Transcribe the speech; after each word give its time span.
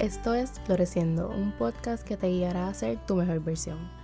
Esto 0.00 0.32
es 0.32 0.52
Floreciendo, 0.64 1.28
un 1.28 1.52
podcast 1.52 2.02
que 2.08 2.16
te 2.16 2.28
guiará 2.28 2.68
a 2.68 2.72
ser 2.72 2.96
tu 3.04 3.16
mejor 3.16 3.40
versión. 3.40 3.99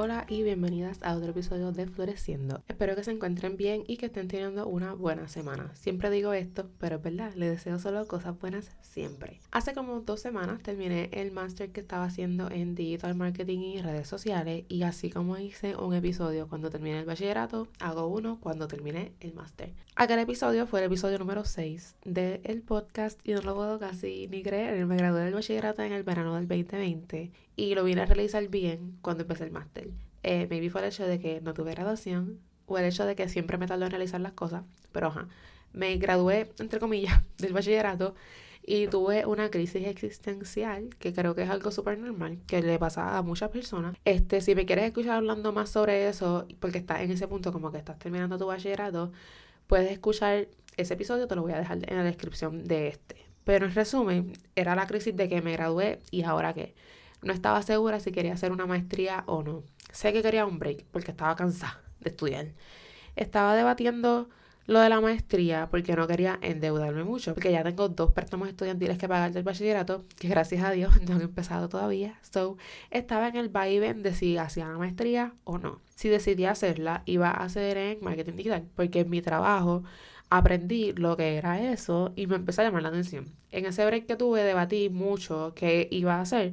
Hola 0.00 0.26
y 0.28 0.44
bienvenidas 0.44 1.02
a 1.02 1.16
otro 1.16 1.30
episodio 1.30 1.72
de 1.72 1.88
Floreciendo. 1.88 2.62
Espero 2.68 2.94
que 2.94 3.02
se 3.02 3.10
encuentren 3.10 3.56
bien 3.56 3.82
y 3.88 3.96
que 3.96 4.06
estén 4.06 4.28
teniendo 4.28 4.68
una 4.68 4.94
buena 4.94 5.26
semana. 5.26 5.74
Siempre 5.74 6.08
digo 6.08 6.32
esto, 6.32 6.70
pero 6.78 6.98
es 6.98 7.02
verdad, 7.02 7.34
les 7.34 7.50
deseo 7.50 7.80
solo 7.80 8.06
cosas 8.06 8.38
buenas 8.38 8.70
siempre. 8.80 9.40
Hace 9.50 9.74
como 9.74 10.02
dos 10.02 10.20
semanas 10.20 10.62
terminé 10.62 11.10
el 11.12 11.32
máster 11.32 11.72
que 11.72 11.80
estaba 11.80 12.04
haciendo 12.04 12.48
en 12.48 12.76
Digital 12.76 13.16
Marketing 13.16 13.58
y 13.58 13.82
redes 13.82 14.06
sociales 14.06 14.66
y 14.68 14.84
así 14.84 15.10
como 15.10 15.36
hice 15.36 15.74
un 15.74 15.92
episodio 15.92 16.46
cuando 16.46 16.70
terminé 16.70 17.00
el 17.00 17.04
bachillerato, 17.04 17.66
hago 17.80 18.06
uno 18.06 18.38
cuando 18.40 18.68
terminé 18.68 19.14
el 19.18 19.34
máster. 19.34 19.74
Aquel 19.96 20.20
episodio 20.20 20.68
fue 20.68 20.78
el 20.78 20.86
episodio 20.86 21.18
número 21.18 21.44
6 21.44 21.96
del 22.04 22.62
podcast 22.62 23.18
y 23.24 23.32
no 23.32 23.42
lo 23.42 23.56
puedo 23.56 23.80
casi 23.80 24.28
ni 24.28 24.44
creer. 24.44 24.86
Me 24.86 24.96
gradué 24.96 25.22
del 25.24 25.34
bachillerato 25.34 25.82
en 25.82 25.90
el 25.90 26.04
verano 26.04 26.36
del 26.36 26.46
2020 26.46 27.47
y 27.58 27.74
lo 27.74 27.82
vine 27.82 28.02
a 28.02 28.06
realizar 28.06 28.46
bien 28.46 28.96
cuando 29.02 29.24
empecé 29.24 29.42
el 29.42 29.50
máster. 29.50 29.88
Eh, 30.22 30.46
maybe 30.48 30.70
fue 30.70 30.80
el 30.80 30.86
hecho 30.86 31.04
de 31.04 31.18
que 31.18 31.40
no 31.40 31.54
tuve 31.54 31.72
graduación 31.72 32.38
o 32.66 32.78
el 32.78 32.84
hecho 32.84 33.04
de 33.04 33.16
que 33.16 33.28
siempre 33.28 33.58
me 33.58 33.66
tardó 33.66 33.84
en 33.84 33.90
realizar 33.90 34.20
las 34.20 34.32
cosas, 34.32 34.62
pero 34.92 35.08
ajá, 35.08 35.26
me 35.72 35.96
gradué, 35.96 36.52
entre 36.60 36.78
comillas, 36.78 37.20
del 37.38 37.52
bachillerato 37.52 38.14
y 38.62 38.86
tuve 38.86 39.26
una 39.26 39.50
crisis 39.50 39.86
existencial, 39.86 40.90
que 41.00 41.12
creo 41.12 41.34
que 41.34 41.42
es 41.42 41.50
algo 41.50 41.72
súper 41.72 41.98
normal, 41.98 42.38
que 42.46 42.62
le 42.62 42.78
pasa 42.78 43.18
a 43.18 43.22
muchas 43.22 43.50
personas. 43.50 43.96
Este, 44.04 44.40
si 44.40 44.54
me 44.54 44.64
quieres 44.64 44.84
escuchar 44.84 45.16
hablando 45.16 45.52
más 45.52 45.68
sobre 45.68 46.08
eso, 46.08 46.46
porque 46.60 46.78
estás 46.78 47.00
en 47.00 47.10
ese 47.10 47.26
punto 47.26 47.52
como 47.52 47.72
que 47.72 47.78
estás 47.78 47.98
terminando 47.98 48.38
tu 48.38 48.46
bachillerato, 48.46 49.10
puedes 49.66 49.90
escuchar 49.90 50.46
ese 50.76 50.94
episodio, 50.94 51.26
te 51.26 51.34
lo 51.34 51.42
voy 51.42 51.52
a 51.54 51.58
dejar 51.58 51.78
en 51.90 51.96
la 51.96 52.04
descripción 52.04 52.64
de 52.64 52.88
este. 52.88 53.16
Pero 53.42 53.66
en 53.66 53.74
resumen, 53.74 54.34
era 54.54 54.76
la 54.76 54.86
crisis 54.86 55.16
de 55.16 55.28
que 55.28 55.42
me 55.42 55.52
gradué 55.52 55.98
y 56.12 56.22
ahora 56.22 56.54
qué. 56.54 56.74
No 57.22 57.32
estaba 57.32 57.62
segura 57.62 58.00
si 58.00 58.12
quería 58.12 58.34
hacer 58.34 58.52
una 58.52 58.66
maestría 58.66 59.24
o 59.26 59.42
no. 59.42 59.62
Sé 59.92 60.12
que 60.12 60.22
quería 60.22 60.46
un 60.46 60.58
break 60.58 60.84
porque 60.92 61.10
estaba 61.10 61.34
cansada 61.36 61.80
de 62.00 62.10
estudiar. 62.10 62.48
Estaba 63.16 63.56
debatiendo 63.56 64.28
lo 64.68 64.80
de 64.80 64.90
la 64.90 65.00
maestría 65.00 65.68
porque 65.70 65.96
no 65.96 66.06
quería 66.06 66.38
endeudarme 66.42 67.02
mucho, 67.02 67.34
porque 67.34 67.50
ya 67.50 67.64
tengo 67.64 67.88
dos 67.88 68.12
préstamos 68.12 68.48
estudiantiles 68.48 68.98
que 68.98 69.08
pagar 69.08 69.32
del 69.32 69.42
bachillerato, 69.42 70.04
que 70.18 70.28
gracias 70.28 70.62
a 70.62 70.70
Dios 70.70 71.00
no 71.08 71.16
han 71.16 71.22
empezado 71.22 71.68
todavía. 71.68 72.18
So, 72.22 72.58
estaba 72.90 73.28
en 73.28 73.36
el 73.36 73.48
vaivén 73.48 74.02
de 74.02 74.14
si 74.14 74.36
hacía 74.36 74.68
la 74.68 74.78
maestría 74.78 75.32
o 75.44 75.58
no. 75.58 75.80
Si 75.96 76.08
decidí 76.10 76.44
hacerla, 76.44 77.02
iba 77.06 77.30
a 77.30 77.44
hacer 77.44 77.78
en 77.78 77.98
marketing 78.02 78.36
digital, 78.36 78.68
porque 78.76 79.00
en 79.00 79.10
mi 79.10 79.22
trabajo 79.22 79.82
aprendí 80.30 80.92
lo 80.92 81.16
que 81.16 81.36
era 81.36 81.60
eso 81.72 82.12
y 82.14 82.26
me 82.26 82.36
empezó 82.36 82.60
a 82.60 82.64
llamar 82.66 82.82
la 82.82 82.90
atención. 82.90 83.26
En 83.50 83.64
ese 83.64 83.86
break 83.86 84.06
que 84.06 84.16
tuve 84.16 84.42
debatí 84.44 84.90
mucho 84.90 85.54
qué 85.56 85.88
iba 85.90 86.16
a 86.16 86.20
hacer 86.20 86.52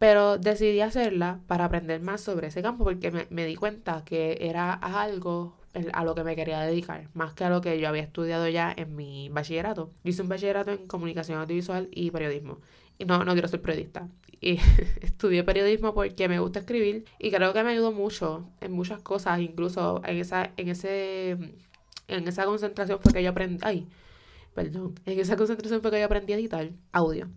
pero 0.00 0.38
decidí 0.38 0.80
hacerla 0.80 1.40
para 1.46 1.66
aprender 1.66 2.00
más 2.00 2.22
sobre 2.22 2.46
ese 2.46 2.62
campo 2.62 2.84
porque 2.84 3.26
me, 3.28 3.44
di 3.44 3.54
cuenta 3.54 4.02
que 4.02 4.38
era 4.40 4.72
algo 4.72 5.58
a 5.92 6.04
lo 6.04 6.14
que 6.14 6.24
me 6.24 6.34
quería 6.34 6.58
dedicar, 6.62 7.10
más 7.12 7.34
que 7.34 7.44
a 7.44 7.50
lo 7.50 7.60
que 7.60 7.78
yo 7.78 7.86
había 7.86 8.00
estudiado 8.00 8.48
ya 8.48 8.72
en 8.74 8.96
mi 8.96 9.28
bachillerato. 9.28 9.90
Hice 10.02 10.22
un 10.22 10.30
bachillerato 10.30 10.70
en 10.70 10.86
comunicación 10.86 11.38
audiovisual 11.38 11.90
y 11.92 12.10
periodismo. 12.10 12.60
Y 12.96 13.04
no, 13.04 13.26
no 13.26 13.32
quiero 13.34 13.46
ser 13.48 13.60
periodista. 13.60 14.08
Y 14.40 14.58
estudié 15.02 15.44
periodismo 15.44 15.92
porque 15.92 16.30
me 16.30 16.40
gusta 16.40 16.60
escribir 16.60 17.04
y 17.18 17.30
creo 17.30 17.52
que 17.52 17.62
me 17.62 17.72
ayudó 17.72 17.92
mucho 17.92 18.48
en 18.62 18.72
muchas 18.72 19.02
cosas, 19.02 19.38
incluso 19.40 20.00
en 20.06 20.16
esa, 20.16 20.50
en 20.56 20.68
ese, 20.70 21.32
en 22.08 22.26
esa 22.26 22.46
concentración 22.46 23.00
fue 23.02 23.22
yo 23.22 23.28
aprendí, 23.28 23.86
perdón, 24.54 24.94
en 25.04 25.20
esa 25.20 25.36
concentración 25.36 25.82
fue 25.82 25.90
que 25.90 26.00
yo 26.00 26.06
aprendí 26.06 26.32
a 26.32 26.36
editar 26.36 26.70
audio 26.90 27.28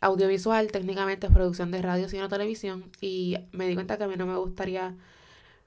audiovisual 0.00 0.70
técnicamente 0.72 1.26
es 1.26 1.32
producción 1.32 1.70
de 1.70 1.82
radio, 1.82 2.08
cine 2.08 2.24
o 2.24 2.28
televisión 2.28 2.90
y 3.00 3.36
me 3.52 3.68
di 3.68 3.74
cuenta 3.74 3.98
que 3.98 4.04
a 4.04 4.08
mí 4.08 4.16
no 4.16 4.26
me 4.26 4.36
gustaría, 4.36 4.96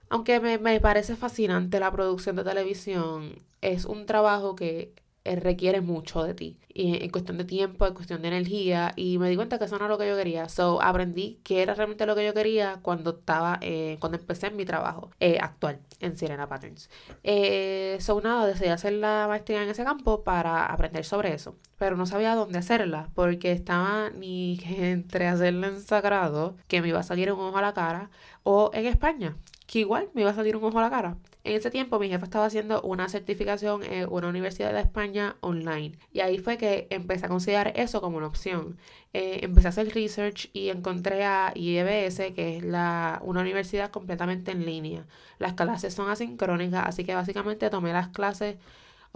aunque 0.10 0.40
me, 0.40 0.58
me 0.60 0.80
parece 0.82 1.16
fascinante 1.16 1.80
la 1.80 1.92
producción 1.92 2.36
de 2.36 2.44
televisión, 2.44 3.44
es 3.62 3.86
un 3.86 4.06
trabajo 4.06 4.56
que 4.56 4.94
requiere 5.36 5.82
mucho 5.82 6.24
de 6.24 6.34
ti. 6.34 6.58
Y 6.74 7.04
en 7.04 7.10
cuestión 7.10 7.38
de 7.38 7.44
tiempo, 7.44 7.86
en 7.86 7.94
cuestión 7.94 8.22
de 8.22 8.28
energía. 8.30 8.94
Y 8.96 9.18
me 9.18 9.30
di 9.30 9.36
cuenta 9.36 9.58
que 9.58 9.66
eso 9.66 9.78
no 9.78 9.86
era 9.86 9.94
lo 9.94 9.98
que 9.98 10.08
yo 10.08 10.16
quería. 10.16 10.50
So 10.50 10.82
aprendí 10.82 11.40
que 11.44 11.62
era 11.62 11.74
realmente 11.74 12.06
lo 12.06 12.16
que 12.16 12.26
yo 12.26 12.34
quería 12.34 12.80
cuando 12.82 13.12
estaba, 13.12 13.60
eh, 13.62 13.98
cuando 14.00 14.18
empecé 14.18 14.52
mi 14.52 14.66
trabajo 14.66 15.12
eh, 15.20 15.38
actual 15.42 15.80
en 16.00 16.18
Sirena 16.18 16.48
Patterns. 16.48 16.90
Eh, 17.24 17.98
so 18.00 18.20
nada, 18.22 18.48
decidí 18.48 18.70
hacer 18.70 18.94
la 18.94 19.26
maestría 19.28 19.64
en 19.64 19.70
ese 19.70 19.84
campo 19.84 20.24
para 20.24 20.66
aprender 20.68 21.06
sobre 21.06 21.34
eso. 21.34 21.56
Pero 21.78 21.96
no 21.96 22.06
sabía 22.06 22.36
dónde 22.36 22.60
hacerla, 22.60 23.10
porque 23.14 23.52
estaba 23.52 24.10
ni 24.12 24.60
entre 24.66 25.28
hacerla 25.28 25.68
en 25.68 25.82
Sagrado, 25.82 26.56
que 26.68 26.82
me 26.82 26.90
iba 26.90 27.00
a 27.00 27.04
salir 27.04 27.32
un 27.32 27.40
ojo 27.40 27.58
a 27.58 27.62
la 27.62 27.74
cara, 27.74 28.10
o 28.44 28.72
en 28.74 28.86
España, 28.86 29.36
que 29.66 29.80
igual 29.80 30.10
me 30.14 30.22
iba 30.22 30.32
a 30.32 30.36
salir 30.36 30.56
un 30.56 30.64
ojo 30.64 30.80
a 30.80 30.84
la 30.84 30.90
cara. 30.90 31.18
En 31.47 31.56
ese 31.56 31.72
tiempo 31.72 31.97
mi 31.97 32.09
jefa 32.09 32.25
estaba 32.25 32.46
haciendo 32.46 32.81
una 32.81 33.08
certificación 33.08 33.81
en 33.81 34.09
una 34.12 34.28
universidad 34.28 34.74
de 34.74 34.81
España 34.81 35.38
online 35.40 35.97
y 36.12 36.19
ahí 36.19 36.40
fue 36.40 36.58
que 36.58 36.88
empecé 36.90 37.25
a 37.25 37.30
considerar 37.30 37.72
eso 37.78 38.02
como 38.02 38.18
una 38.18 38.28
opción. 38.28 38.78
Eh, 39.13 39.40
empecé 39.44 39.68
a 39.68 39.69
hacer 39.69 39.94
research 39.96 40.50
y 40.52 40.68
encontré 40.68 41.24
a 41.24 41.53
IEBS, 41.56 42.34
que 42.36 42.57
es 42.57 42.63
la, 42.66 43.22
una 43.24 43.40
universidad 43.40 43.91
completamente 43.91 44.52
en 44.52 44.66
línea. 44.66 45.06
Las 45.40 45.53
clases 45.53 45.94
son 45.94 46.09
asincrónicas, 46.09 46.86
así 46.86 47.06
que 47.06 47.16
básicamente 47.16 47.69
tomé 47.69 47.94
las 47.94 48.09
clases 48.09 48.57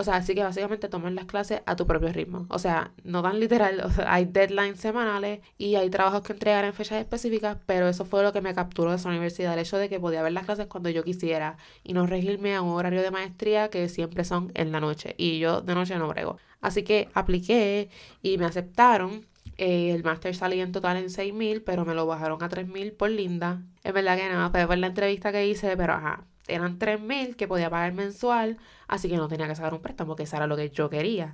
o 0.02 0.04
sea, 0.04 0.16
así 0.16 0.34
que 0.36 0.44
básicamente 0.44 0.90
tomen 0.90 1.16
las 1.16 1.26
clases 1.26 1.62
a 1.66 1.76
tu 1.76 1.86
propio 1.86 2.12
ritmo. 2.12 2.48
O 2.50 2.60
sea, 2.60 2.92
no 3.04 3.22
tan 3.22 3.40
literal, 3.40 3.84
hay 4.08 4.26
deadlines 4.26 4.80
semanales 4.80 5.42
y 5.58 5.76
hay 5.76 5.90
trabajos 5.90 6.24
que 6.24 6.34
entregar 6.34 6.66
en 6.66 6.74
fechas 6.74 7.00
específicas, 7.00 7.58
pero 7.68 7.88
eso 7.88 8.04
fue 8.04 8.24
lo 8.24 8.34
que 8.34 8.42
me 8.42 8.54
capturó 8.56 8.90
de 8.90 8.98
esa 8.98 9.10
universidad, 9.10 9.54
el 9.54 9.60
hecho 9.60 9.78
de 9.78 9.90
que 9.90 10.00
podía 10.00 10.24
ver 10.24 10.34
las 10.34 10.46
clases 10.46 10.66
cuando 10.68 10.90
yo 10.90 11.04
quisiera 11.04 11.58
y 11.84 11.94
no 11.94 12.08
regirme 12.08 12.56
a 12.56 12.62
un 12.62 12.70
horario 12.72 13.02
de 13.02 13.12
maestría 13.12 13.70
que 13.70 13.88
siempre 13.90 14.26
son 14.26 14.52
en 14.56 14.72
la 14.72 14.80
noche 14.80 15.14
y 15.18 15.40
yo 15.40 15.62
de 15.62 15.76
noche 15.76 15.96
no 15.98 16.08
brego. 16.08 16.38
Así 16.62 16.84
que 16.84 17.10
apliqué 17.14 17.90
y 18.22 18.38
me 18.38 18.46
aceptaron. 18.46 19.28
Eh, 19.58 19.92
el 19.92 20.04
máster 20.04 20.36
salía 20.36 20.64
en 20.64 20.72
total 20.72 20.98
en 20.98 21.10
6.000, 21.10 21.64
pero 21.64 21.86
me 21.86 21.94
lo 21.94 22.08
bajaron 22.08 22.42
a 22.42 22.50
3.000 22.50 22.96
por 22.96 23.12
linda. 23.12 23.62
Es 23.84 23.94
verdad 23.94 24.18
que 24.18 24.28
nada, 24.30 24.50
fue 24.50 24.66
por 24.66 24.78
la 24.78 24.88
entrevista 24.88 25.32
que 25.32 25.48
hice, 25.48 25.78
pero 25.78 25.94
ajá, 25.94 26.26
eran 26.54 26.80
3.000 26.80 27.36
que 27.36 27.48
podía 27.48 27.70
pagar 27.70 27.94
mensual, 27.94 28.58
así 28.88 29.10
que 29.10 29.18
no 29.18 29.28
tenía 29.28 29.48
que 29.48 29.56
sacar 29.56 29.74
un 29.74 29.82
préstamo, 29.82 30.16
que 30.16 30.24
eso 30.24 30.36
era 30.36 30.48
lo 30.48 30.56
que 30.58 30.70
yo 30.70 30.90
quería. 30.90 31.34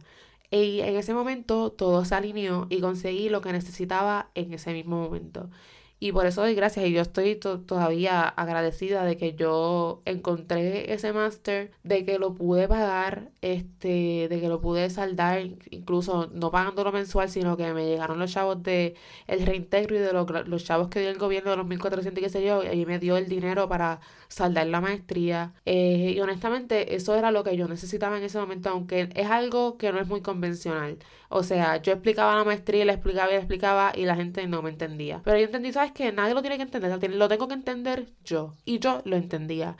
Y 0.49 0.79
en 0.81 0.95
ese 0.95 1.13
momento 1.13 1.71
todo 1.71 2.05
se 2.05 2.15
alineó 2.15 2.67
y 2.69 2.79
conseguí 2.79 3.29
lo 3.29 3.41
que 3.41 3.51
necesitaba 3.51 4.29
en 4.35 4.53
ese 4.53 4.73
mismo 4.73 5.01
momento. 5.01 5.49
Y 5.99 6.11
por 6.11 6.27
eso 6.27 6.41
doy 6.41 6.53
gracias 6.53 6.85
y 6.85 6.91
yo 6.91 7.01
estoy 7.01 7.35
todavía 7.35 8.27
agradecida 8.27 9.03
de 9.03 9.17
que 9.17 9.33
yo 9.33 10.03
encontré 10.05 10.93
ese 10.93 11.11
máster, 11.11 11.71
de 11.83 12.05
que 12.05 12.19
lo 12.19 12.35
pude 12.35 12.67
pagar, 12.67 13.31
este, 13.41 14.27
de 14.29 14.39
que 14.39 14.47
lo 14.47 14.61
pude 14.61 14.91
saldar, 14.91 15.41
incluso 15.71 16.29
no 16.33 16.51
pagándolo 16.51 16.91
mensual, 16.91 17.29
sino 17.29 17.57
que 17.57 17.73
me 17.73 17.87
llegaron 17.87 18.19
los 18.19 18.31
chavos 18.31 18.61
de 18.61 18.95
el 19.25 19.43
reintegro 19.43 19.95
y 19.95 19.99
de 19.99 20.13
los, 20.13 20.63
chavos 20.63 20.89
que 20.89 20.99
dio 20.99 21.09
el 21.09 21.17
gobierno 21.17 21.49
de 21.51 21.57
los 21.57 21.65
1400 21.65 22.19
y 22.21 22.23
qué 22.23 22.29
sé 22.29 22.45
yo, 22.45 22.63
y 22.63 22.67
ahí 22.67 22.85
me 22.85 22.99
dio 22.99 23.17
el 23.17 23.27
dinero 23.27 23.67
para 23.67 23.99
saldar 24.27 24.67
la 24.67 24.81
maestría. 24.81 25.53
Eh, 25.65 26.13
y 26.15 26.19
honestamente 26.19 26.95
eso 26.95 27.15
era 27.15 27.31
lo 27.31 27.43
que 27.43 27.57
yo 27.57 27.67
necesitaba 27.67 28.17
en 28.17 28.23
ese 28.23 28.37
momento, 28.39 28.69
aunque 28.69 29.09
es 29.15 29.27
algo 29.27 29.77
que 29.77 29.91
no 29.91 29.99
es 29.99 30.07
muy 30.07 30.21
convencional. 30.21 30.99
O 31.29 31.43
sea, 31.43 31.77
yo 31.81 31.91
explicaba 31.91 32.35
la 32.35 32.43
maestría, 32.43 32.85
le 32.85 32.93
explicaba 32.93 33.29
y 33.29 33.33
le 33.33 33.37
explicaba 33.39 33.91
y 33.95 34.05
la 34.05 34.15
gente 34.15 34.47
no 34.47 34.61
me 34.61 34.69
entendía. 34.69 35.21
Pero 35.25 35.37
yo 35.37 35.45
entendí, 35.45 35.73
¿sabes 35.73 35.86
qué? 35.91 36.11
Nadie 36.11 36.33
lo 36.33 36.41
tiene 36.41 36.57
que 36.57 36.63
entender, 36.63 37.15
lo 37.15 37.27
tengo 37.27 37.47
que 37.47 37.53
entender 37.53 38.11
yo. 38.23 38.55
Y 38.65 38.79
yo 38.79 39.01
lo 39.05 39.15
entendía. 39.15 39.77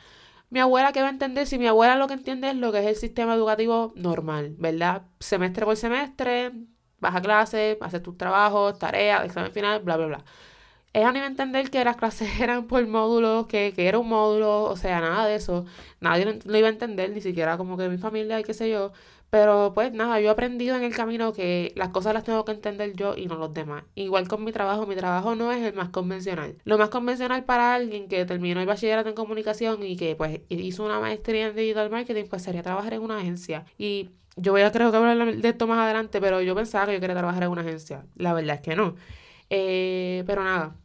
Mi 0.50 0.60
abuela, 0.60 0.92
¿qué 0.92 1.00
va 1.02 1.08
a 1.08 1.10
entender? 1.10 1.46
Si 1.46 1.58
mi 1.58 1.66
abuela 1.66 1.96
lo 1.96 2.06
que 2.08 2.14
entiende 2.14 2.50
es 2.50 2.56
lo 2.56 2.72
que 2.72 2.80
es 2.80 2.86
el 2.86 2.96
sistema 2.96 3.34
educativo 3.34 3.92
normal, 3.96 4.54
¿verdad? 4.58 5.02
Semestre 5.20 5.64
por 5.66 5.76
semestre, 5.76 6.52
vas 7.00 7.14
a 7.16 7.20
clase, 7.22 7.78
haces 7.80 8.02
tus 8.02 8.16
trabajos, 8.16 8.78
tareas, 8.78 9.24
examen 9.24 9.52
final, 9.52 9.80
bla, 9.82 9.96
bla, 9.96 10.06
bla. 10.06 10.24
Ella 10.92 11.12
no 11.12 11.18
iba 11.18 11.26
a 11.26 11.30
entender 11.30 11.70
que 11.70 11.84
las 11.84 11.96
clases 11.96 12.28
eran 12.40 12.66
por 12.66 12.86
módulos, 12.86 13.46
que, 13.46 13.72
que 13.74 13.88
era 13.88 13.98
un 13.98 14.08
módulo, 14.08 14.64
o 14.64 14.76
sea, 14.76 15.00
nada 15.00 15.26
de 15.26 15.36
eso. 15.36 15.66
Nadie 16.00 16.24
lo, 16.24 16.58
iba 16.58 16.68
a 16.68 16.70
entender, 16.70 17.10
ni 17.10 17.20
siquiera 17.20 17.56
como 17.58 17.76
que 17.76 17.88
mi 17.88 17.98
familia 17.98 18.40
y 18.40 18.44
qué 18.44 18.54
sé 18.54 18.70
yo. 18.70 18.92
Pero 19.30 19.72
pues 19.74 19.92
nada, 19.92 20.20
yo 20.20 20.28
he 20.28 20.30
aprendido 20.30 20.74
en 20.76 20.82
el 20.82 20.94
camino 20.94 21.32
que 21.34 21.72
las 21.76 21.90
cosas 21.90 22.14
las 22.14 22.24
tengo 22.24 22.44
que 22.46 22.52
entender 22.52 22.94
yo 22.94 23.14
y 23.16 23.26
no 23.26 23.36
los 23.36 23.52
demás. 23.52 23.84
Igual 23.94 24.26
con 24.26 24.42
mi 24.42 24.52
trabajo, 24.52 24.86
mi 24.86 24.96
trabajo 24.96 25.34
no 25.34 25.52
es 25.52 25.62
el 25.62 25.74
más 25.74 25.90
convencional. 25.90 26.56
Lo 26.64 26.78
más 26.78 26.88
convencional 26.88 27.44
para 27.44 27.74
alguien 27.74 28.08
que 28.08 28.24
terminó 28.24 28.60
el 28.60 28.66
bachillerato 28.66 29.10
en 29.10 29.14
comunicación 29.14 29.82
y 29.82 29.96
que 29.96 30.16
pues 30.16 30.40
hizo 30.48 30.84
una 30.84 30.98
maestría 31.00 31.48
en 31.48 31.56
digital 31.56 31.90
marketing, 31.90 32.24
pues 32.30 32.42
sería 32.42 32.62
trabajar 32.62 32.94
en 32.94 33.02
una 33.02 33.18
agencia. 33.18 33.66
Y 33.76 34.10
yo 34.36 34.52
voy 34.52 34.62
a 34.62 34.72
creo 34.72 34.90
que 34.90 34.96
hablar 34.96 35.36
de 35.36 35.48
esto 35.48 35.66
más 35.66 35.78
adelante, 35.78 36.20
pero 36.20 36.40
yo 36.40 36.54
pensaba 36.54 36.86
que 36.86 36.94
yo 36.94 37.00
quería 37.00 37.16
trabajar 37.16 37.42
en 37.42 37.50
una 37.50 37.62
agencia. 37.62 38.06
La 38.16 38.32
verdad 38.32 38.56
es 38.56 38.62
que 38.62 38.76
no. 38.76 38.94
Eh, 39.50 40.24
pero 40.26 40.42
nada, 40.44 40.76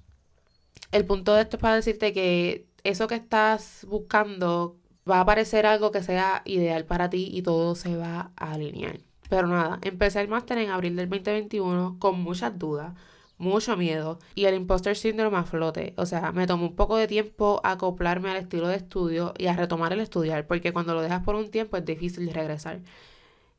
el 0.92 1.06
punto 1.06 1.34
de 1.34 1.44
esto 1.44 1.57
es 1.57 1.62
para 1.62 1.75
decirte 1.75 2.13
que 2.13 2.68
eso 2.84 3.07
que 3.07 3.16
estás 3.16 3.86
buscando 3.89 4.78
va 5.10 5.18
a 5.18 5.22
aparecer 5.22 5.66
algo 5.66 5.92
que 5.92 6.04
sea 6.04 6.42
ideal 6.46 6.86
para 6.86 7.10
ti 7.10 7.30
y 7.32 7.42
todo 7.42 7.76
se 7.76 7.96
va 7.98 8.32
a 8.36 8.54
alinear. 8.54 9.00
Pero 9.30 9.48
nada, 9.48 9.80
empecé 9.82 10.22
el 10.22 10.28
máster 10.28 10.58
en 10.60 10.70
abril 10.70 10.96
del 10.96 11.10
2021 11.10 11.98
con 12.00 12.22
muchas 12.22 12.58
dudas, 12.58 12.94
mucho 13.38 13.76
miedo 13.78 14.20
y 14.36 14.46
el 14.46 14.56
imposter 14.56 14.96
syndrome 14.96 15.38
a 15.38 15.44
flote. 15.44 15.94
O 15.98 16.06
sea, 16.06 16.32
me 16.32 16.48
tomó 16.48 16.68
un 16.68 16.76
poco 16.76 16.98
de 16.98 17.08
tiempo 17.08 17.60
acoplarme 17.64 18.30
al 18.30 18.38
estilo 18.38 18.68
de 18.68 18.76
estudio 18.76 19.34
y 19.38 19.48
a 19.48 19.56
retomar 19.56 19.94
el 19.94 20.02
estudiar, 20.02 20.48
porque 20.48 20.74
cuando 20.74 20.94
lo 20.94 21.02
dejas 21.02 21.24
por 21.24 21.36
un 21.36 21.50
tiempo 21.52 21.78
es 21.78 21.86
difícil 21.86 22.32
regresar. 22.34 22.82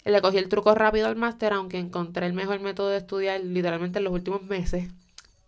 Le 0.04 0.20
cogí 0.20 0.38
el 0.38 0.48
truco 0.48 0.74
rápido 0.74 1.08
al 1.08 1.16
máster, 1.16 1.52
aunque 1.54 1.78
encontré 1.78 2.26
el 2.26 2.34
mejor 2.34 2.60
método 2.60 2.90
de 2.90 2.98
estudiar 2.98 3.40
literalmente 3.40 3.98
en 3.98 4.04
los 4.04 4.12
últimos 4.12 4.42
meses. 4.42 4.92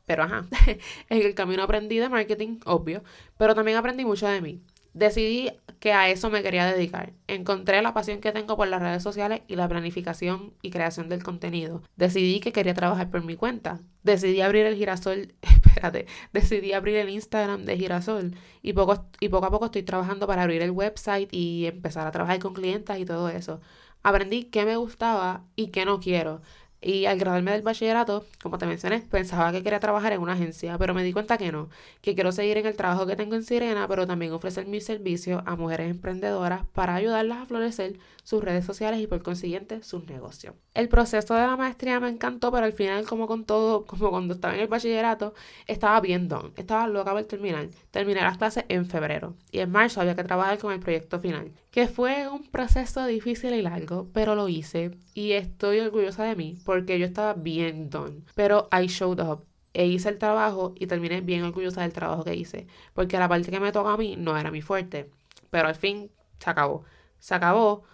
Pero 0.06 0.22
ajá, 0.24 0.46
en 1.10 1.22
el 1.22 1.34
camino 1.34 1.62
aprendí 1.62 1.98
de 1.98 2.08
marketing, 2.08 2.60
obvio, 2.64 3.02
pero 3.36 3.54
también 3.54 3.76
aprendí 3.76 4.04
mucho 4.04 4.26
de 4.26 4.40
mí. 4.40 4.62
Decidí 4.96 5.50
que 5.78 5.92
a 5.92 6.08
eso 6.08 6.30
me 6.30 6.42
quería 6.42 6.64
dedicar. 6.64 7.12
Encontré 7.26 7.82
la 7.82 7.92
pasión 7.92 8.22
que 8.22 8.32
tengo 8.32 8.56
por 8.56 8.66
las 8.66 8.80
redes 8.80 9.02
sociales 9.02 9.42
y 9.46 9.54
la 9.56 9.68
planificación 9.68 10.54
y 10.62 10.70
creación 10.70 11.10
del 11.10 11.22
contenido. 11.22 11.82
Decidí 11.96 12.40
que 12.40 12.50
quería 12.50 12.72
trabajar 12.72 13.10
por 13.10 13.22
mi 13.22 13.36
cuenta. 13.36 13.78
Decidí 14.04 14.40
abrir 14.40 14.64
el 14.64 14.74
girasol, 14.74 15.34
espérate, 15.42 16.06
decidí 16.32 16.72
abrir 16.72 16.96
el 16.96 17.10
Instagram 17.10 17.66
de 17.66 17.76
girasol 17.76 18.36
y 18.62 18.72
poco, 18.72 19.06
y 19.20 19.28
poco 19.28 19.44
a 19.44 19.50
poco 19.50 19.66
estoy 19.66 19.82
trabajando 19.82 20.26
para 20.26 20.44
abrir 20.44 20.62
el 20.62 20.70
website 20.70 21.28
y 21.30 21.66
empezar 21.66 22.06
a 22.06 22.10
trabajar 22.10 22.38
con 22.38 22.54
clientes 22.54 22.98
y 22.98 23.04
todo 23.04 23.28
eso. 23.28 23.60
Aprendí 24.02 24.44
qué 24.44 24.64
me 24.64 24.76
gustaba 24.76 25.44
y 25.56 25.66
qué 25.68 25.84
no 25.84 26.00
quiero. 26.00 26.40
Y 26.86 27.06
al 27.06 27.18
graduarme 27.18 27.50
del 27.50 27.62
bachillerato, 27.62 28.24
como 28.40 28.58
te 28.58 28.66
mencioné, 28.66 29.00
pensaba 29.00 29.50
que 29.50 29.64
quería 29.64 29.80
trabajar 29.80 30.12
en 30.12 30.20
una 30.20 30.34
agencia, 30.34 30.78
pero 30.78 30.94
me 30.94 31.02
di 31.02 31.12
cuenta 31.12 31.36
que 31.36 31.50
no, 31.50 31.68
que 32.00 32.14
quiero 32.14 32.30
seguir 32.30 32.58
en 32.58 32.66
el 32.66 32.76
trabajo 32.76 33.08
que 33.08 33.16
tengo 33.16 33.34
en 33.34 33.42
Sirena, 33.42 33.88
pero 33.88 34.06
también 34.06 34.30
ofrecer 34.32 34.68
mis 34.68 34.84
servicios 34.84 35.42
a 35.46 35.56
mujeres 35.56 35.90
emprendedoras 35.90 36.64
para 36.66 36.94
ayudarlas 36.94 37.38
a 37.38 37.46
florecer 37.46 37.98
sus 38.22 38.42
redes 38.42 38.64
sociales 38.64 39.00
y 39.00 39.08
por 39.08 39.20
consiguiente 39.24 39.82
sus 39.82 40.06
negocios. 40.06 40.54
El 40.74 40.88
proceso 40.88 41.34
de 41.34 41.46
la 41.46 41.56
maestría 41.56 41.98
me 41.98 42.08
encantó, 42.08 42.52
pero 42.52 42.66
al 42.66 42.72
final, 42.72 43.04
como 43.04 43.26
con 43.26 43.44
todo, 43.44 43.84
como 43.86 44.10
cuando 44.10 44.34
estaba 44.34 44.54
en 44.54 44.60
el 44.60 44.68
bachillerato, 44.68 45.34
estaba 45.66 46.00
bien 46.00 46.28
don, 46.28 46.52
estaba 46.56 46.86
loca 46.86 47.12
por 47.12 47.24
terminar. 47.24 47.68
Terminé 47.90 48.20
las 48.20 48.38
clases 48.38 48.64
en 48.68 48.86
febrero 48.86 49.34
y 49.50 49.58
en 49.58 49.72
marzo 49.72 50.00
había 50.00 50.14
que 50.14 50.22
trabajar 50.22 50.58
con 50.58 50.72
el 50.72 50.78
proyecto 50.78 51.18
final, 51.18 51.50
que 51.72 51.88
fue 51.88 52.28
un 52.28 52.44
proceso 52.44 53.06
difícil 53.06 53.54
y 53.54 53.62
largo, 53.62 54.08
pero 54.12 54.34
lo 54.34 54.48
hice 54.48 54.92
y 55.14 55.32
estoy 55.32 55.80
orgullosa 55.80 56.24
de 56.24 56.36
mí 56.36 56.58
porque 56.76 56.98
yo 56.98 57.06
estaba 57.06 57.32
bien 57.32 57.88
done. 57.88 58.20
Pero 58.34 58.68
I 58.70 58.86
showed 58.86 59.18
up 59.20 59.46
e 59.72 59.86
hice 59.86 60.10
el 60.10 60.18
trabajo 60.18 60.74
y 60.76 60.86
terminé 60.86 61.22
bien 61.22 61.42
orgullosa 61.42 61.80
del 61.80 61.94
trabajo 61.94 62.22
que 62.22 62.34
hice, 62.34 62.66
porque 62.92 63.18
la 63.18 63.30
parte 63.30 63.50
que 63.50 63.60
me 63.60 63.72
toca 63.72 63.94
a 63.94 63.96
mí 63.96 64.14
no 64.16 64.36
era 64.36 64.50
mi 64.50 64.60
fuerte, 64.60 65.10
pero 65.48 65.68
al 65.68 65.74
fin 65.74 66.10
se 66.38 66.50
acabó. 66.50 66.84
Se 67.18 67.34
acabó 67.34 67.84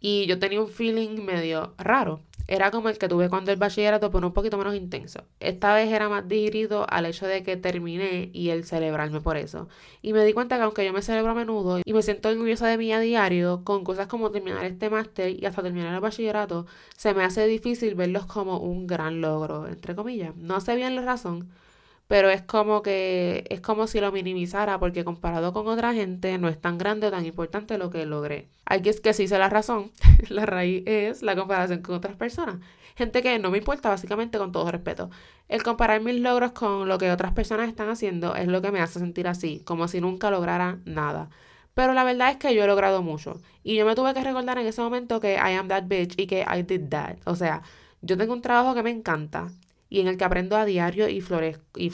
y 0.00 0.26
yo 0.26 0.40
tenía 0.40 0.60
un 0.60 0.68
feeling 0.68 1.24
medio 1.24 1.74
raro. 1.78 2.20
Era 2.48 2.70
como 2.70 2.88
el 2.88 2.98
que 2.98 3.08
tuve 3.08 3.28
cuando 3.28 3.50
el 3.50 3.58
bachillerato, 3.58 4.10
pero 4.10 4.26
un 4.26 4.32
poquito 4.32 4.56
menos 4.56 4.74
intenso. 4.74 5.24
Esta 5.40 5.74
vez 5.74 5.90
era 5.90 6.08
más 6.08 6.28
dirigido 6.28 6.86
al 6.88 7.06
hecho 7.06 7.26
de 7.26 7.42
que 7.42 7.56
terminé 7.56 8.30
y 8.32 8.50
el 8.50 8.64
celebrarme 8.64 9.20
por 9.20 9.36
eso. 9.36 9.68
Y 10.00 10.12
me 10.12 10.24
di 10.24 10.32
cuenta 10.32 10.56
que 10.56 10.62
aunque 10.62 10.84
yo 10.84 10.92
me 10.92 11.02
celebro 11.02 11.32
a 11.32 11.34
menudo 11.34 11.80
y 11.84 11.92
me 11.92 12.02
siento 12.02 12.28
orgullosa 12.28 12.68
de 12.68 12.78
mí 12.78 12.92
a 12.92 13.00
diario, 13.00 13.62
con 13.64 13.82
cosas 13.84 14.06
como 14.06 14.30
terminar 14.30 14.64
este 14.64 14.90
máster 14.90 15.30
y 15.42 15.44
hasta 15.46 15.62
terminar 15.62 15.92
el 15.94 16.00
bachillerato, 16.00 16.66
se 16.96 17.14
me 17.14 17.24
hace 17.24 17.46
difícil 17.46 17.94
verlos 17.94 18.26
como 18.26 18.58
un 18.58 18.86
gran 18.86 19.20
logro, 19.20 19.66
entre 19.66 19.96
comillas. 19.96 20.36
No 20.36 20.60
sé 20.60 20.76
bien 20.76 20.94
la 20.94 21.02
razón, 21.02 21.50
pero 22.08 22.30
es 22.30 22.42
como 22.42 22.82
que 22.82 23.44
es 23.50 23.60
como 23.60 23.86
si 23.86 24.00
lo 24.00 24.12
minimizara 24.12 24.78
porque 24.78 25.04
comparado 25.04 25.52
con 25.52 25.66
otra 25.66 25.92
gente 25.92 26.38
no 26.38 26.48
es 26.48 26.60
tan 26.60 26.78
grande 26.78 27.08
o 27.08 27.10
tan 27.10 27.26
importante 27.26 27.78
lo 27.78 27.90
que 27.90 28.06
logré. 28.06 28.48
Aquí 28.64 28.88
es 28.88 29.00
que 29.00 29.12
sí 29.12 29.26
sé 29.28 29.38
la 29.38 29.48
razón, 29.48 29.90
la 30.28 30.46
raíz 30.46 30.82
es 30.86 31.22
la 31.22 31.34
comparación 31.36 31.82
con 31.82 31.96
otras 31.96 32.16
personas. 32.16 32.56
Gente 32.96 33.22
que 33.22 33.38
no 33.38 33.50
me 33.50 33.58
importa 33.58 33.90
básicamente 33.90 34.38
con 34.38 34.52
todo 34.52 34.70
respeto. 34.70 35.10
El 35.48 35.62
comparar 35.62 36.00
mis 36.00 36.18
logros 36.20 36.52
con 36.52 36.88
lo 36.88 36.96
que 36.96 37.10
otras 37.10 37.32
personas 37.32 37.68
están 37.68 37.90
haciendo 37.90 38.34
es 38.34 38.48
lo 38.48 38.62
que 38.62 38.72
me 38.72 38.80
hace 38.80 38.98
sentir 39.00 39.28
así, 39.28 39.60
como 39.64 39.86
si 39.86 40.00
nunca 40.00 40.30
lograra 40.30 40.78
nada. 40.86 41.28
Pero 41.74 41.92
la 41.92 42.04
verdad 42.04 42.30
es 42.30 42.36
que 42.38 42.54
yo 42.54 42.64
he 42.64 42.66
logrado 42.66 43.02
mucho. 43.02 43.42
Y 43.62 43.76
yo 43.76 43.84
me 43.84 43.94
tuve 43.94 44.14
que 44.14 44.24
recordar 44.24 44.56
en 44.58 44.66
ese 44.66 44.80
momento 44.80 45.20
que 45.20 45.34
I 45.34 45.56
am 45.56 45.68
that 45.68 45.84
bitch 45.86 46.14
y 46.18 46.26
que 46.26 46.40
I 46.40 46.62
did 46.62 46.88
that. 46.88 47.16
O 47.26 47.36
sea, 47.36 47.62
yo 48.00 48.16
tengo 48.16 48.32
un 48.32 48.40
trabajo 48.40 48.74
que 48.74 48.82
me 48.82 48.90
encanta, 48.90 49.50
y 49.88 50.00
en 50.00 50.08
el 50.08 50.16
que 50.16 50.24
aprendo 50.24 50.56
a 50.56 50.64
diario 50.64 51.08
y 51.08 51.20
florezco, 51.20 51.62
y 51.76 51.90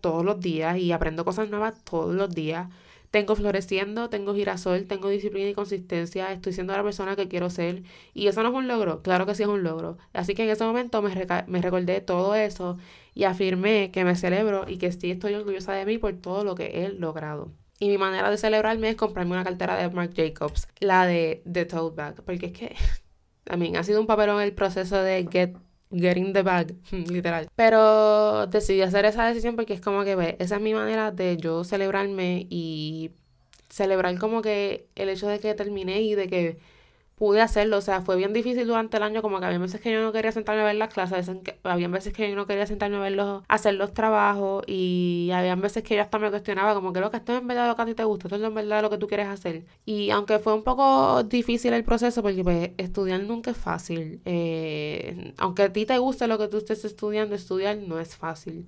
todos 0.00 0.24
los 0.24 0.40
días 0.40 0.78
y 0.78 0.92
aprendo 0.92 1.24
cosas 1.24 1.48
nuevas 1.48 1.82
todos 1.84 2.14
los 2.14 2.34
días. 2.34 2.68
Tengo 3.10 3.36
floreciendo, 3.36 4.08
tengo 4.08 4.34
girasol, 4.34 4.86
tengo 4.86 5.10
disciplina 5.10 5.50
y 5.50 5.54
consistencia, 5.54 6.32
estoy 6.32 6.54
siendo 6.54 6.72
la 6.74 6.82
persona 6.82 7.14
que 7.14 7.28
quiero 7.28 7.50
ser. 7.50 7.82
Y 8.14 8.26
eso 8.28 8.42
no 8.42 8.48
es 8.48 8.54
un 8.54 8.68
logro, 8.68 9.02
claro 9.02 9.26
que 9.26 9.34
sí 9.34 9.42
es 9.42 9.50
un 9.50 9.62
logro. 9.62 9.98
Así 10.14 10.34
que 10.34 10.44
en 10.44 10.50
ese 10.50 10.64
momento 10.64 11.02
me, 11.02 11.14
me 11.46 11.60
recordé 11.60 12.00
todo 12.00 12.34
eso 12.34 12.78
y 13.14 13.24
afirmé 13.24 13.90
que 13.92 14.04
me 14.04 14.16
celebro 14.16 14.64
y 14.66 14.78
que 14.78 14.92
sí 14.92 15.10
estoy 15.10 15.34
orgullosa 15.34 15.72
de 15.74 15.84
mí 15.84 15.98
por 15.98 16.14
todo 16.14 16.42
lo 16.42 16.54
que 16.54 16.84
he 16.84 16.88
logrado. 16.88 17.52
Y 17.78 17.88
mi 17.88 17.98
manera 17.98 18.30
de 18.30 18.38
celebrarme 18.38 18.90
es 18.90 18.96
comprarme 18.96 19.32
una 19.32 19.44
cartera 19.44 19.76
de 19.76 19.90
Marc 19.90 20.12
Jacobs, 20.16 20.68
la 20.80 21.06
de 21.06 21.42
The 21.50 21.66
Tote 21.66 21.96
Bag, 21.96 22.22
porque 22.24 22.46
es 22.46 22.52
que 22.52 22.76
también 23.44 23.76
ha 23.76 23.82
sido 23.84 24.00
un 24.00 24.06
papelón 24.06 24.40
el 24.40 24.54
proceso 24.54 25.02
de 25.02 25.28
get 25.30 25.56
getting 25.92 26.32
the 26.32 26.42
bag, 26.42 26.74
literal. 26.90 27.48
Pero 27.56 28.46
decidí 28.46 28.82
hacer 28.82 29.04
esa 29.04 29.26
decisión 29.26 29.56
porque 29.56 29.74
es 29.74 29.80
como 29.80 30.04
que, 30.04 30.16
ve, 30.16 30.36
esa 30.38 30.56
es 30.56 30.62
mi 30.62 30.74
manera 30.74 31.10
de 31.10 31.36
yo 31.36 31.64
celebrarme 31.64 32.46
y 32.50 33.12
celebrar 33.68 34.18
como 34.18 34.42
que 34.42 34.86
el 34.94 35.08
hecho 35.08 35.28
de 35.28 35.40
que 35.40 35.54
terminé 35.54 36.02
y 36.02 36.14
de 36.14 36.28
que 36.28 36.58
pude 37.22 37.40
hacerlo. 37.40 37.78
O 37.78 37.80
sea, 37.80 38.00
fue 38.00 38.16
bien 38.16 38.32
difícil 38.32 38.66
durante 38.66 38.96
el 38.96 39.04
año, 39.04 39.22
como 39.22 39.38
que 39.38 39.46
había 39.46 39.58
veces 39.58 39.80
que 39.80 39.92
yo 39.92 40.02
no 40.02 40.10
quería 40.10 40.32
sentarme 40.32 40.62
a 40.62 40.64
ver 40.64 40.74
las 40.74 40.92
clases, 40.92 41.30
había 41.62 41.86
veces 41.86 42.12
que 42.12 42.28
yo 42.28 42.34
no 42.34 42.46
quería 42.48 42.66
sentarme 42.66 42.96
a 42.96 43.00
verlos, 43.00 43.44
hacer 43.46 43.74
los 43.74 43.94
trabajos, 43.94 44.64
y 44.66 45.30
había 45.32 45.54
veces 45.54 45.84
que 45.84 45.94
yo 45.94 46.02
hasta 46.02 46.18
me 46.18 46.30
cuestionaba, 46.30 46.74
como 46.74 46.92
que 46.92 46.98
lo 46.98 47.12
que 47.12 47.18
esto 47.18 47.32
es 47.32 47.40
en 47.40 47.46
verdad 47.46 47.68
lo 47.68 47.76
que 47.76 47.82
a 47.82 47.86
ti 47.86 47.94
te 47.94 48.02
gusta, 48.02 48.26
esto 48.26 48.36
es 48.36 48.42
en 48.42 48.54
verdad 48.54 48.82
lo 48.82 48.90
que 48.90 48.98
tú 48.98 49.06
quieres 49.06 49.28
hacer. 49.28 49.64
Y 49.86 50.10
aunque 50.10 50.40
fue 50.40 50.52
un 50.52 50.64
poco 50.64 51.22
difícil 51.22 51.72
el 51.74 51.84
proceso, 51.84 52.22
porque 52.22 52.42
pues 52.42 52.70
estudiar 52.76 53.22
nunca 53.22 53.52
es 53.52 53.56
fácil. 53.56 54.20
Eh, 54.24 55.21
aunque 55.38 55.62
a 55.62 55.72
ti 55.72 55.86
te 55.86 55.98
guste 55.98 56.26
lo 56.26 56.38
que 56.38 56.48
tú 56.48 56.58
estés 56.58 56.84
estudiando, 56.84 57.34
estudiar 57.34 57.76
no 57.76 58.00
es 58.00 58.16
fácil. 58.16 58.66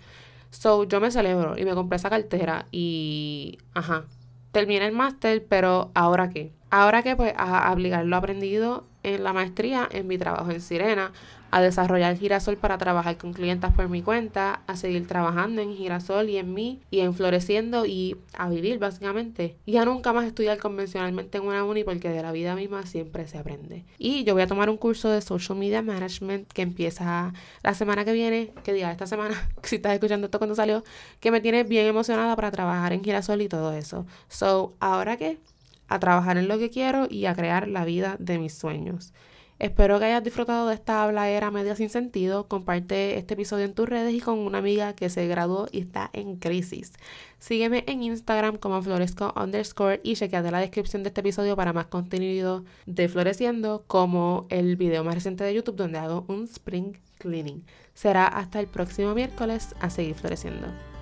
So, 0.50 0.84
yo 0.84 1.00
me 1.00 1.10
celebro 1.10 1.58
y 1.58 1.64
me 1.64 1.74
compré 1.74 1.96
esa 1.96 2.10
cartera 2.10 2.66
y, 2.70 3.58
ajá, 3.74 4.04
terminé 4.52 4.86
el 4.86 4.92
máster, 4.92 5.44
pero 5.48 5.90
¿ahora 5.94 6.30
qué? 6.30 6.52
Ahora 6.70 7.02
que 7.02 7.16
pues 7.16 7.34
a 7.36 7.70
aplicar 7.70 8.04
lo 8.04 8.16
aprendido 8.16 8.86
en 9.04 9.22
la 9.22 9.32
maestría, 9.32 9.88
en 9.90 10.06
mi 10.08 10.18
trabajo 10.18 10.50
en 10.50 10.60
Sirena, 10.60 11.12
a 11.54 11.62
desarrollar 11.62 12.16
Girasol 12.18 12.56
para 12.56 12.78
trabajar 12.78 13.16
con 13.16 13.32
clientas 13.32 13.72
por 13.72 13.88
mi 13.88 14.02
cuenta, 14.02 14.62
a 14.66 14.74
seguir 14.74 15.06
trabajando 15.06 15.62
en 15.62 15.76
Girasol 15.76 16.28
y 16.28 16.36
en 16.38 16.52
mí, 16.52 16.80
y 16.90 16.98
en 16.98 17.14
Floreciendo 17.14 17.86
y 17.86 18.16
a 18.36 18.48
vivir 18.48 18.80
básicamente. 18.80 19.56
Y 19.64 19.76
a 19.76 19.84
nunca 19.84 20.12
más 20.12 20.24
estudiar 20.24 20.58
convencionalmente 20.58 21.38
en 21.38 21.44
una 21.44 21.62
uni 21.62 21.84
porque 21.84 22.08
de 22.08 22.22
la 22.22 22.32
vida 22.32 22.56
misma 22.56 22.84
siempre 22.86 23.28
se 23.28 23.38
aprende. 23.38 23.84
Y 23.98 24.24
yo 24.24 24.34
voy 24.34 24.42
a 24.42 24.48
tomar 24.48 24.68
un 24.68 24.76
curso 24.76 25.08
de 25.10 25.20
Social 25.20 25.56
Media 25.56 25.80
Management 25.80 26.52
que 26.52 26.62
empieza 26.62 27.32
la 27.62 27.74
semana 27.74 28.04
que 28.04 28.12
viene, 28.12 28.50
que 28.64 28.72
diga 28.72 28.90
esta 28.90 29.06
semana, 29.06 29.48
si 29.62 29.76
estás 29.76 29.94
escuchando 29.94 30.24
esto 30.24 30.38
cuando 30.38 30.56
salió, 30.56 30.82
que 31.20 31.30
me 31.30 31.40
tiene 31.40 31.62
bien 31.62 31.86
emocionada 31.86 32.34
para 32.34 32.50
trabajar 32.50 32.92
en 32.92 33.04
Girasol 33.04 33.42
y 33.42 33.48
todo 33.48 33.72
eso. 33.72 34.06
So, 34.28 34.74
¿ahora 34.80 35.16
qué? 35.16 35.38
A 35.88 35.98
trabajar 35.98 36.36
en 36.36 36.48
lo 36.48 36.58
que 36.58 36.70
quiero 36.70 37.06
y 37.10 37.26
a 37.26 37.34
crear 37.34 37.68
la 37.68 37.84
vida 37.84 38.16
de 38.18 38.38
mis 38.38 38.54
sueños. 38.54 39.12
Espero 39.60 40.00
que 40.00 40.06
hayas 40.06 40.24
disfrutado 40.24 40.68
de 40.68 40.74
esta 40.74 41.04
habla 41.04 41.30
era 41.30 41.50
media 41.52 41.76
sin 41.76 41.88
sentido. 41.88 42.48
Comparte 42.48 43.16
este 43.18 43.34
episodio 43.34 43.64
en 43.64 43.74
tus 43.74 43.88
redes 43.88 44.12
y 44.12 44.20
con 44.20 44.40
una 44.40 44.58
amiga 44.58 44.94
que 44.94 45.08
se 45.08 45.28
graduó 45.28 45.68
y 45.70 45.80
está 45.80 46.10
en 46.12 46.36
crisis. 46.36 46.92
Sígueme 47.38 47.84
en 47.86 48.02
Instagram 48.02 48.56
como 48.56 48.82
floresco 48.82 49.32
underscore 49.36 50.00
y 50.02 50.16
chequeate 50.16 50.50
la 50.50 50.58
descripción 50.58 51.04
de 51.04 51.08
este 51.08 51.20
episodio 51.20 51.54
para 51.54 51.72
más 51.72 51.86
contenido 51.86 52.64
de 52.86 53.08
Floreciendo, 53.08 53.84
como 53.86 54.46
el 54.50 54.76
video 54.76 55.04
más 55.04 55.14
reciente 55.14 55.44
de 55.44 55.54
YouTube 55.54 55.76
donde 55.76 55.98
hago 55.98 56.24
un 56.26 56.44
spring 56.44 56.98
cleaning. 57.18 57.64
Será 57.94 58.26
hasta 58.26 58.58
el 58.58 58.66
próximo 58.66 59.14
miércoles 59.14 59.74
a 59.80 59.88
seguir 59.88 60.16
floreciendo. 60.16 60.93